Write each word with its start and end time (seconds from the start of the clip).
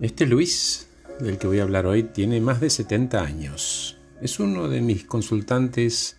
Este 0.00 0.26
Luis, 0.26 0.88
del 1.18 1.38
que 1.38 1.48
voy 1.48 1.58
a 1.58 1.64
hablar 1.64 1.84
hoy, 1.86 2.04
tiene 2.04 2.40
más 2.40 2.60
de 2.60 2.70
70 2.70 3.20
años. 3.20 3.98
Es 4.20 4.38
uno 4.38 4.68
de 4.68 4.80
mis 4.80 5.02
consultantes 5.02 6.16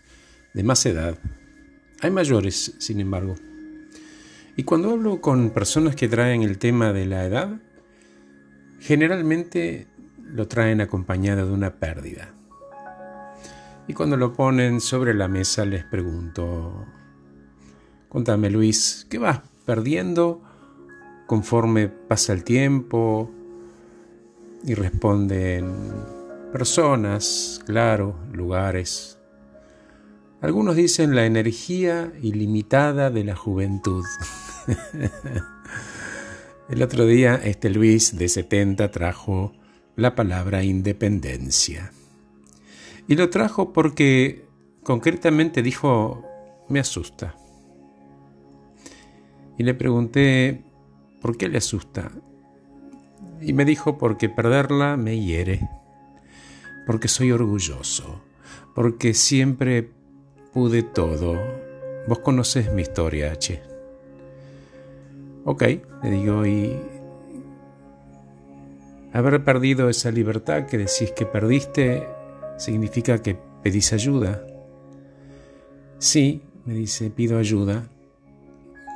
de 0.54 0.64
más 0.64 0.86
edad. 0.86 1.18
Hay 2.02 2.12
mayores, 2.12 2.76
sin 2.78 3.00
embargo. 3.00 3.36
Y 4.58 4.64
cuando 4.64 4.92
hablo 4.92 5.22
con 5.22 5.52
personas 5.52 5.96
que 5.96 6.10
traen 6.10 6.44
el 6.44 6.58
tema 6.58 6.92
de 6.92 7.06
la 7.06 7.24
edad, 7.24 7.62
generalmente 8.82 9.88
lo 10.26 10.50
traen 10.50 10.82
acompañado 10.82 11.48
de 11.48 11.54
una 11.54 11.76
pérdida. 11.76 12.34
Y 13.88 13.94
cuando 13.94 14.18
lo 14.18 14.34
ponen 14.34 14.82
sobre 14.82 15.14
la 15.14 15.30
mesa 15.30 15.64
les 15.64 15.86
pregunto, 15.86 16.86
contame 18.10 18.50
Luis, 18.50 19.08
¿qué 19.10 19.20
vas 19.20 19.40
perdiendo 19.66 20.42
conforme 21.28 21.88
pasa 21.88 22.34
el 22.34 22.44
tiempo? 22.44 23.34
Y 24.64 24.74
responden 24.74 25.74
personas, 26.52 27.62
claro, 27.66 28.16
lugares. 28.32 29.18
Algunos 30.42 30.76
dicen 30.76 31.16
la 31.16 31.26
energía 31.26 32.14
ilimitada 32.22 33.10
de 33.10 33.24
la 33.24 33.36
juventud. 33.36 34.06
el 36.70 36.84
otro 36.84 37.06
día 37.06 37.36
este 37.36 37.70
Luis 37.70 38.18
de 38.18 38.30
70 38.30 38.92
trajo 38.92 39.54
la 39.96 40.16
palabra 40.16 40.64
independencia. 40.64 41.92
Y 43.08 43.16
lo 43.16 43.30
trajo 43.30 43.74
porque 43.74 44.46
concretamente 44.84 45.62
dijo, 45.62 46.24
me 46.70 46.80
asusta. 46.80 47.36
Y 49.58 49.64
le 49.64 49.74
pregunté, 49.74 50.64
¿por 51.22 51.36
qué 51.36 51.50
le 51.50 51.58
asusta? 51.58 52.12
Y 53.42 53.54
me 53.54 53.66
dijo, 53.66 53.98
porque 53.98 54.30
perderla 54.30 54.98
me 54.98 55.20
hiere, 55.20 55.70
porque 56.86 57.08
soy 57.08 57.32
orgulloso, 57.32 58.22
porque 58.76 59.14
siempre 59.14 59.90
pude 60.54 60.84
todo. 60.84 61.40
Vos 62.08 62.20
conocés 62.20 62.74
mi 62.74 62.82
historia, 62.82 63.32
H. 63.32 63.62
Ok, 65.46 65.64
le 66.04 66.12
digo, 66.12 66.46
y 66.46 66.78
haber 69.14 69.44
perdido 69.44 69.90
esa 69.90 70.12
libertad 70.12 70.66
que 70.66 70.78
decís 70.78 71.12
que 71.16 71.26
perdiste 71.26 72.08
significa 72.58 73.22
que 73.22 73.38
pedís 73.64 73.94
ayuda. 73.94 74.46
Sí, 75.98 76.44
me 76.66 76.74
dice, 76.74 77.10
pido 77.10 77.38
ayuda. 77.38 77.90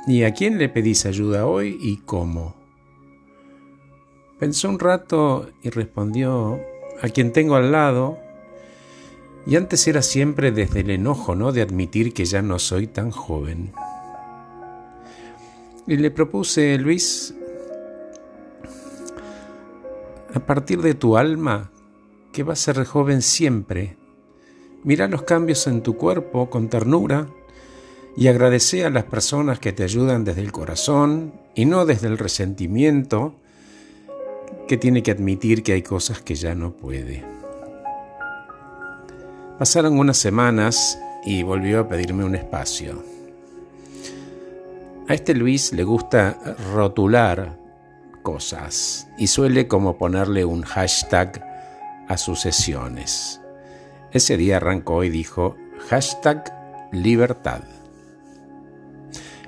¿Y 0.06 0.24
a 0.24 0.32
quién 0.34 0.58
le 0.58 0.68
pedís 0.68 1.06
ayuda 1.06 1.46
hoy 1.46 1.78
y 1.80 1.98
cómo? 1.98 2.63
Pensó 4.38 4.68
un 4.68 4.78
rato 4.78 5.48
y 5.62 5.70
respondió, 5.70 6.60
a 7.00 7.08
quien 7.08 7.32
tengo 7.32 7.54
al 7.54 7.70
lado, 7.70 8.18
y 9.46 9.56
antes 9.56 9.86
era 9.86 10.02
siempre 10.02 10.52
desde 10.52 10.80
el 10.80 10.90
enojo, 10.90 11.34
¿no? 11.34 11.52
De 11.52 11.62
admitir 11.62 12.12
que 12.12 12.24
ya 12.24 12.42
no 12.42 12.58
soy 12.58 12.86
tan 12.86 13.10
joven. 13.10 13.72
Y 15.86 15.96
le 15.96 16.10
propuse, 16.10 16.78
Luis, 16.78 17.34
a 20.34 20.40
partir 20.40 20.80
de 20.80 20.94
tu 20.94 21.16
alma, 21.16 21.70
que 22.32 22.42
va 22.42 22.54
a 22.54 22.56
ser 22.56 22.84
joven 22.84 23.22
siempre, 23.22 23.96
mira 24.82 25.06
los 25.06 25.22
cambios 25.22 25.66
en 25.68 25.82
tu 25.82 25.96
cuerpo 25.96 26.50
con 26.50 26.68
ternura 26.68 27.28
y 28.16 28.28
agradece 28.28 28.84
a 28.84 28.90
las 28.90 29.04
personas 29.04 29.58
que 29.60 29.72
te 29.72 29.84
ayudan 29.84 30.24
desde 30.24 30.40
el 30.40 30.52
corazón 30.52 31.34
y 31.54 31.66
no 31.66 31.86
desde 31.86 32.08
el 32.08 32.18
resentimiento 32.18 33.36
que 34.66 34.76
tiene 34.76 35.02
que 35.02 35.10
admitir 35.10 35.62
que 35.62 35.72
hay 35.72 35.82
cosas 35.82 36.20
que 36.20 36.34
ya 36.34 36.54
no 36.54 36.72
puede. 36.72 37.24
Pasaron 39.58 39.98
unas 39.98 40.16
semanas 40.16 40.98
y 41.24 41.42
volvió 41.42 41.80
a 41.80 41.88
pedirme 41.88 42.24
un 42.24 42.34
espacio. 42.34 43.02
A 45.06 45.14
este 45.14 45.34
Luis 45.34 45.72
le 45.72 45.84
gusta 45.84 46.56
rotular 46.72 47.58
cosas 48.22 49.06
y 49.18 49.26
suele 49.26 49.68
como 49.68 49.98
ponerle 49.98 50.44
un 50.44 50.62
hashtag 50.62 51.44
a 52.08 52.16
sus 52.16 52.40
sesiones. 52.40 53.40
Ese 54.12 54.36
día 54.36 54.56
arrancó 54.56 55.04
y 55.04 55.10
dijo 55.10 55.56
hashtag 55.88 56.52
libertad. 56.90 57.62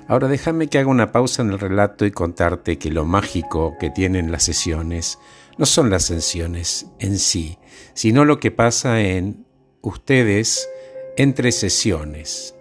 Ahora 0.07 0.29
déjame 0.29 0.67
que 0.67 0.79
haga 0.79 0.89
una 0.89 1.11
pausa 1.11 1.41
en 1.41 1.51
el 1.51 1.59
relato 1.59 2.05
y 2.05 2.11
contarte 2.11 2.77
que 2.77 2.91
lo 2.91 3.03
mágico 3.03 3.75
que 3.77 3.89
tienen 3.89 4.31
las 4.31 4.43
sesiones 4.43 5.19
no 5.57 5.65
son 5.65 5.89
las 5.89 6.03
sesiones 6.03 6.85
en 6.99 7.19
sí, 7.19 7.57
sino 7.93 8.23
lo 8.23 8.39
que 8.39 8.51
pasa 8.51 9.01
en 9.01 9.45
ustedes 9.81 10.69
entre 11.17 11.51
sesiones. 11.51 12.55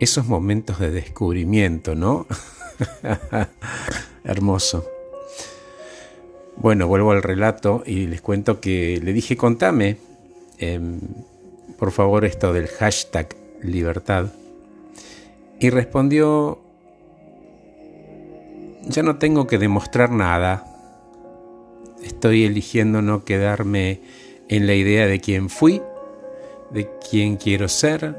Esos 0.00 0.26
momentos 0.26 0.80
de 0.80 0.90
descubrimiento, 0.90 1.94
¿no? 1.94 2.26
Hermoso. 4.24 4.88
Bueno, 6.56 6.88
vuelvo 6.88 7.12
al 7.12 7.22
relato 7.22 7.82
y 7.86 8.06
les 8.06 8.22
cuento 8.22 8.60
que 8.60 8.98
le 9.02 9.12
dije, 9.12 9.36
contame, 9.36 9.98
em, 10.58 11.00
por 11.78 11.92
favor, 11.92 12.24
esto 12.24 12.52
del 12.52 12.66
hashtag 12.66 13.36
libertad. 13.62 14.32
Y 15.60 15.68
respondió, 15.68 16.58
ya 18.88 19.02
no 19.02 19.18
tengo 19.18 19.46
que 19.46 19.58
demostrar 19.58 20.10
nada. 20.10 20.64
Estoy 22.02 22.44
eligiendo 22.44 23.02
no 23.02 23.26
quedarme 23.26 24.00
en 24.48 24.66
la 24.66 24.72
idea 24.72 25.06
de 25.06 25.20
quién 25.20 25.50
fui, 25.50 25.82
de 26.70 26.88
quién 27.10 27.36
quiero 27.36 27.68
ser 27.68 28.16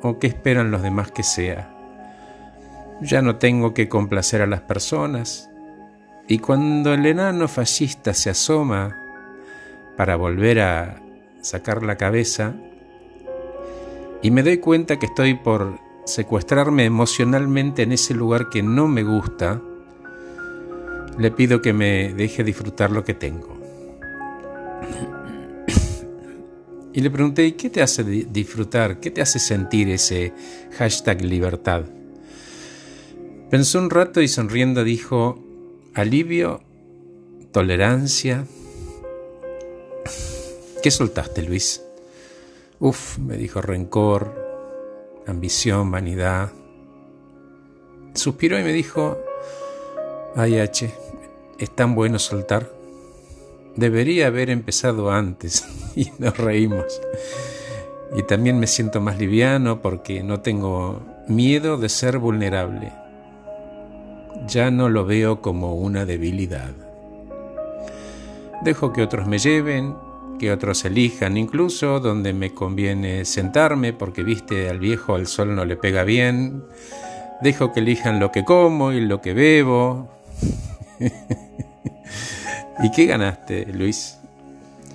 o 0.00 0.18
qué 0.18 0.26
esperan 0.28 0.70
los 0.70 0.80
demás 0.80 1.10
que 1.10 1.22
sea. 1.22 1.76
Ya 3.02 3.20
no 3.20 3.36
tengo 3.36 3.74
que 3.74 3.90
complacer 3.90 4.40
a 4.40 4.46
las 4.46 4.62
personas. 4.62 5.50
Y 6.28 6.38
cuando 6.38 6.94
el 6.94 7.04
enano 7.04 7.46
fascista 7.46 8.14
se 8.14 8.30
asoma 8.30 8.96
para 9.98 10.16
volver 10.16 10.60
a 10.60 11.02
sacar 11.42 11.82
la 11.82 11.96
cabeza, 11.96 12.54
y 14.22 14.30
me 14.30 14.42
doy 14.42 14.58
cuenta 14.58 14.98
que 14.98 15.06
estoy 15.06 15.34
por 15.34 15.89
secuestrarme 16.10 16.84
emocionalmente 16.84 17.82
en 17.82 17.92
ese 17.92 18.14
lugar 18.14 18.48
que 18.50 18.62
no 18.62 18.88
me 18.88 19.02
gusta, 19.02 19.62
le 21.18 21.30
pido 21.30 21.62
que 21.62 21.72
me 21.72 22.12
deje 22.14 22.44
disfrutar 22.44 22.90
lo 22.90 23.04
que 23.04 23.14
tengo. 23.14 23.58
Y 26.92 27.00
le 27.02 27.10
pregunté, 27.10 27.46
¿y 27.46 27.52
qué 27.52 27.70
te 27.70 27.82
hace 27.82 28.02
disfrutar? 28.02 28.98
¿Qué 28.98 29.12
te 29.12 29.22
hace 29.22 29.38
sentir 29.38 29.88
ese 29.90 30.32
hashtag 30.76 31.22
libertad? 31.22 31.84
Pensó 33.48 33.78
un 33.78 33.90
rato 33.90 34.20
y 34.20 34.28
sonriendo 34.28 34.82
dijo, 34.82 35.38
alivio, 35.94 36.62
tolerancia. 37.52 38.44
¿Qué 40.82 40.90
soltaste, 40.90 41.42
Luis? 41.42 41.80
Uf, 42.80 43.18
me 43.18 43.36
dijo 43.36 43.60
rencor, 43.60 44.49
ambición, 45.26 45.90
vanidad. 45.90 46.50
Suspiró 48.14 48.58
y 48.58 48.62
me 48.62 48.72
dijo, 48.72 49.18
ay 50.36 50.58
H, 50.58 50.92
es 51.58 51.70
tan 51.70 51.94
bueno 51.94 52.18
soltar. 52.18 52.70
Debería 53.76 54.26
haber 54.26 54.50
empezado 54.50 55.10
antes 55.10 55.64
y 55.96 56.10
nos 56.18 56.36
reímos. 56.36 57.00
Y 58.16 58.24
también 58.24 58.58
me 58.58 58.66
siento 58.66 59.00
más 59.00 59.18
liviano 59.18 59.80
porque 59.80 60.22
no 60.22 60.40
tengo 60.40 61.00
miedo 61.28 61.76
de 61.76 61.88
ser 61.88 62.18
vulnerable. 62.18 62.92
Ya 64.48 64.70
no 64.70 64.88
lo 64.88 65.04
veo 65.04 65.40
como 65.40 65.74
una 65.76 66.04
debilidad. 66.04 66.72
Dejo 68.62 68.92
que 68.92 69.02
otros 69.02 69.26
me 69.26 69.38
lleven, 69.38 69.94
que 70.40 70.50
otros 70.52 70.86
elijan, 70.86 71.36
incluso 71.36 72.00
donde 72.00 72.32
me 72.32 72.54
conviene 72.54 73.26
sentarme, 73.26 73.92
porque 73.92 74.22
viste 74.22 74.70
al 74.70 74.78
viejo 74.78 75.16
el 75.16 75.26
sol 75.26 75.54
no 75.54 75.66
le 75.66 75.76
pega 75.76 76.02
bien. 76.02 76.64
Dejo 77.42 77.74
que 77.74 77.80
elijan 77.80 78.20
lo 78.20 78.32
que 78.32 78.42
como 78.42 78.92
y 78.92 79.02
lo 79.02 79.20
que 79.20 79.34
bebo. 79.34 80.10
¿Y 82.82 82.90
qué 82.90 83.04
ganaste, 83.04 83.66
Luis? 83.74 84.16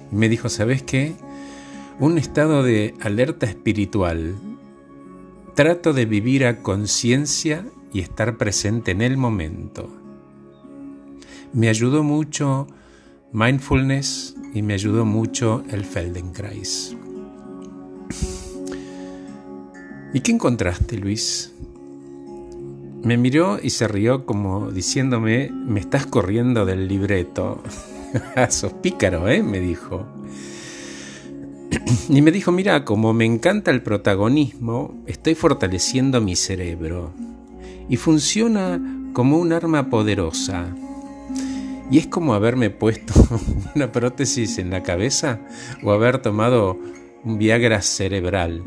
Me 0.09 0.29
dijo, 0.29 0.49
¿sabes 0.49 0.81
qué? 0.81 1.13
Un 1.99 2.17
estado 2.17 2.63
de 2.63 2.95
alerta 2.99 3.45
espiritual. 3.45 4.33
Trato 5.53 5.93
de 5.93 6.05
vivir 6.05 6.47
a 6.47 6.63
conciencia 6.63 7.67
y 7.93 7.99
estar 7.99 8.37
presente 8.37 8.89
en 8.89 9.03
el 9.03 9.15
momento. 9.15 9.91
Me 11.53 11.69
ayudó 11.69 12.01
mucho 12.01 12.65
mindfulness 13.35 14.33
y 14.53 14.61
me 14.61 14.75
ayudó 14.75 15.03
mucho 15.03 15.65
el 15.69 15.83
Feldenkrais. 15.83 16.95
¿Y 20.13 20.21
qué 20.21 20.31
encontraste, 20.31 20.97
Luis? 20.97 21.51
Me 23.03 23.17
miró 23.17 23.59
y 23.61 23.71
se 23.71 23.89
rió 23.89 24.25
como 24.25 24.71
diciéndome, 24.71 25.51
me 25.51 25.81
estás 25.81 26.05
corriendo 26.05 26.65
del 26.65 26.87
libreto. 26.87 27.61
Sos 28.49 28.71
pícaro, 28.71 29.27
¿eh? 29.27 29.43
me 29.43 29.59
dijo. 29.59 30.05
Y 32.07 32.21
me 32.21 32.31
dijo, 32.31 32.53
mira, 32.53 32.85
como 32.85 33.11
me 33.13 33.25
encanta 33.25 33.69
el 33.69 33.81
protagonismo, 33.81 35.03
estoy 35.07 35.35
fortaleciendo 35.35 36.21
mi 36.21 36.37
cerebro. 36.37 37.11
Y 37.89 37.97
funciona 37.97 38.79
como 39.11 39.37
un 39.37 39.51
arma 39.51 39.89
poderosa. 39.89 40.73
Y 41.91 41.99
es 41.99 42.07
como 42.07 42.33
haberme 42.33 42.69
puesto 42.69 43.13
una 43.75 43.91
prótesis 43.91 44.57
en 44.57 44.71
la 44.71 44.83
cabeza 44.83 45.39
o 45.83 45.91
haber 45.91 46.19
tomado 46.19 46.79
un 47.23 47.37
Viagra 47.37 47.81
cerebral. 47.81 48.63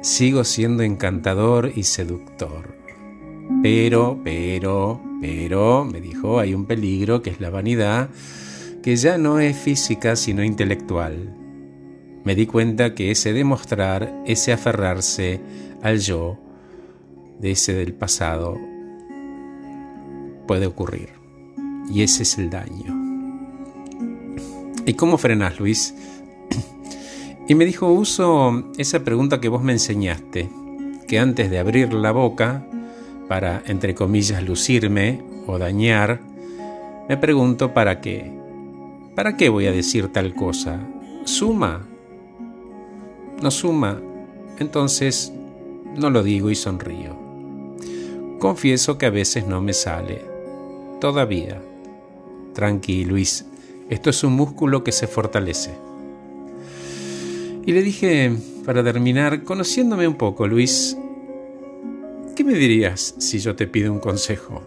Sigo 0.00 0.44
siendo 0.44 0.82
encantador 0.82 1.72
y 1.74 1.82
seductor. 1.82 2.76
Pero, 3.62 4.20
pero, 4.22 5.00
pero, 5.20 5.84
me 5.84 6.00
dijo, 6.00 6.38
hay 6.38 6.54
un 6.54 6.66
peligro 6.66 7.22
que 7.22 7.30
es 7.30 7.40
la 7.40 7.50
vanidad, 7.50 8.10
que 8.82 8.94
ya 8.94 9.18
no 9.18 9.40
es 9.40 9.56
física 9.56 10.14
sino 10.14 10.44
intelectual. 10.44 11.34
Me 12.24 12.34
di 12.34 12.46
cuenta 12.46 12.94
que 12.94 13.10
ese 13.10 13.32
demostrar, 13.32 14.22
ese 14.26 14.52
aferrarse 14.52 15.40
al 15.82 15.98
yo, 15.98 16.38
de 17.40 17.52
ese 17.52 17.74
del 17.74 17.94
pasado, 17.94 18.58
puede 20.46 20.66
ocurrir. 20.66 21.17
Y 21.90 22.02
ese 22.02 22.22
es 22.22 22.38
el 22.38 22.50
daño. 22.50 22.94
¿Y 24.86 24.94
cómo 24.94 25.18
frenas, 25.18 25.58
Luis? 25.58 25.94
Y 27.48 27.54
me 27.54 27.64
dijo, 27.64 27.90
uso 27.90 28.64
esa 28.76 29.04
pregunta 29.04 29.40
que 29.40 29.48
vos 29.48 29.62
me 29.62 29.72
enseñaste, 29.72 30.50
que 31.06 31.18
antes 31.18 31.50
de 31.50 31.58
abrir 31.58 31.94
la 31.94 32.12
boca, 32.12 32.66
para, 33.26 33.62
entre 33.66 33.94
comillas, 33.94 34.42
lucirme 34.42 35.22
o 35.46 35.58
dañar, 35.58 36.20
me 37.08 37.16
pregunto 37.16 37.72
para 37.72 38.02
qué. 38.02 38.30
¿Para 39.14 39.36
qué 39.36 39.48
voy 39.48 39.66
a 39.66 39.72
decir 39.72 40.08
tal 40.12 40.34
cosa? 40.34 40.78
¿Suma? 41.24 41.86
¿No 43.42 43.50
suma? 43.50 43.98
Entonces 44.58 45.32
no 45.96 46.10
lo 46.10 46.22
digo 46.22 46.50
y 46.50 46.54
sonrío. 46.54 47.16
Confieso 48.38 48.98
que 48.98 49.06
a 49.06 49.10
veces 49.10 49.46
no 49.46 49.60
me 49.62 49.72
sale. 49.72 50.22
Todavía. 51.00 51.60
Tranqui, 52.58 53.04
Luis. 53.04 53.46
Esto 53.88 54.10
es 54.10 54.24
un 54.24 54.32
músculo 54.34 54.82
que 54.82 54.90
se 54.90 55.06
fortalece. 55.06 55.70
Y 57.64 57.70
le 57.70 57.82
dije, 57.82 58.32
para 58.64 58.82
terminar, 58.82 59.44
conociéndome 59.44 60.08
un 60.08 60.16
poco, 60.16 60.48
Luis, 60.48 60.96
¿Qué 62.38 62.44
me 62.44 62.54
dirías 62.54 63.16
si 63.18 63.40
yo 63.40 63.56
te 63.56 63.66
pido 63.66 63.92
un 63.92 63.98
consejo? 63.98 64.62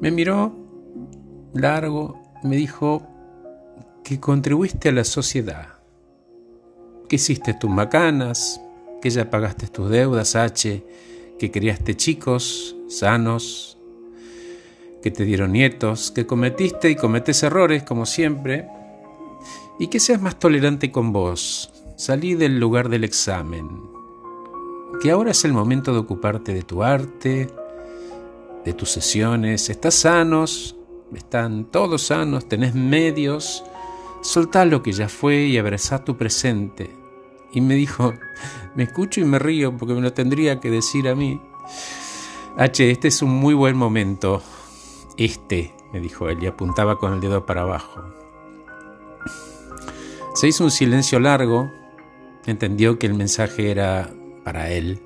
Me 0.00 0.12
miró 0.12 0.52
largo, 1.52 2.22
me 2.44 2.54
dijo 2.54 3.02
que 4.04 4.20
contribuiste 4.20 4.90
a 4.90 4.92
la 4.92 5.02
sociedad, 5.02 5.70
que 7.08 7.16
hiciste 7.16 7.52
tus 7.52 7.68
macanas, 7.68 8.60
que 9.02 9.10
ya 9.10 9.28
pagaste 9.28 9.66
tus 9.66 9.90
deudas, 9.90 10.36
H, 10.36 10.86
que 11.36 11.50
criaste 11.50 11.96
chicos 11.96 12.76
sanos, 12.86 13.73
que 15.04 15.10
te 15.10 15.26
dieron 15.26 15.52
nietos, 15.52 16.10
que 16.12 16.26
cometiste 16.26 16.88
y 16.88 16.96
cometes 16.96 17.42
errores 17.42 17.82
como 17.82 18.06
siempre, 18.06 18.66
y 19.78 19.88
que 19.88 20.00
seas 20.00 20.22
más 20.22 20.38
tolerante 20.38 20.90
con 20.90 21.12
vos. 21.12 21.70
Salí 21.94 22.32
del 22.32 22.58
lugar 22.58 22.88
del 22.88 23.04
examen, 23.04 23.68
que 25.02 25.10
ahora 25.10 25.32
es 25.32 25.44
el 25.44 25.52
momento 25.52 25.92
de 25.92 25.98
ocuparte 25.98 26.54
de 26.54 26.62
tu 26.62 26.82
arte, 26.82 27.50
de 28.64 28.72
tus 28.72 28.92
sesiones. 28.92 29.68
Estás 29.68 29.94
sanos, 29.96 30.74
están 31.14 31.66
todos 31.66 32.04
sanos, 32.04 32.48
tenés 32.48 32.74
medios. 32.74 33.62
Soltá 34.22 34.64
lo 34.64 34.82
que 34.82 34.92
ya 34.92 35.10
fue 35.10 35.42
y 35.42 35.58
abrazá 35.58 36.02
tu 36.02 36.16
presente. 36.16 36.88
Y 37.52 37.60
me 37.60 37.74
dijo, 37.74 38.14
me 38.74 38.84
escucho 38.84 39.20
y 39.20 39.24
me 39.26 39.38
río 39.38 39.76
porque 39.76 39.92
me 39.92 40.00
lo 40.00 40.14
tendría 40.14 40.60
que 40.60 40.70
decir 40.70 41.08
a 41.08 41.14
mí. 41.14 41.38
H, 42.56 42.90
este 42.90 43.08
es 43.08 43.20
un 43.20 43.32
muy 43.32 43.52
buen 43.52 43.76
momento. 43.76 44.42
Este, 45.16 45.74
me 45.92 46.00
dijo 46.00 46.28
él 46.28 46.42
y 46.42 46.46
apuntaba 46.46 46.98
con 46.98 47.14
el 47.14 47.20
dedo 47.20 47.46
para 47.46 47.62
abajo. 47.62 48.02
Se 50.34 50.48
hizo 50.48 50.64
un 50.64 50.70
silencio 50.70 51.20
largo. 51.20 51.70
Entendió 52.46 52.98
que 52.98 53.06
el 53.06 53.14
mensaje 53.14 53.70
era 53.70 54.10
para 54.44 54.70
él, 54.70 55.00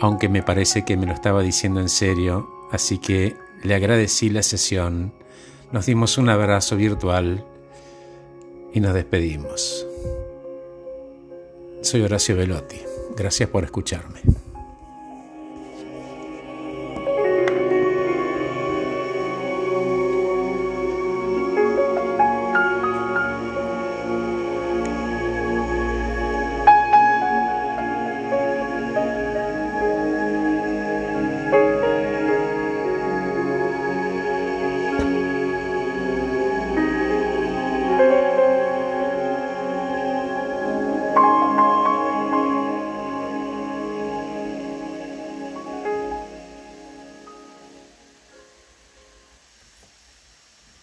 aunque 0.00 0.28
me 0.28 0.42
parece 0.42 0.84
que 0.84 0.96
me 0.96 1.06
lo 1.06 1.12
estaba 1.12 1.42
diciendo 1.42 1.80
en 1.80 1.90
serio, 1.90 2.48
así 2.72 2.98
que 2.98 3.36
le 3.62 3.74
agradecí 3.74 4.30
la 4.30 4.42
sesión, 4.42 5.12
nos 5.70 5.86
dimos 5.86 6.18
un 6.18 6.28
abrazo 6.28 6.76
virtual 6.76 7.44
y 8.72 8.80
nos 8.80 8.94
despedimos. 8.94 9.86
Soy 11.82 12.02
Horacio 12.02 12.36
Velotti, 12.36 12.80
gracias 13.16 13.48
por 13.48 13.64
escucharme. 13.64 14.20